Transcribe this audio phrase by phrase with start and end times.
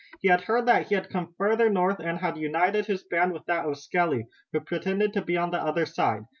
[0.19, 3.45] He had heard that he had come farther north and had united his band with
[3.45, 6.23] that of Skelly, who pretended to be on the other side.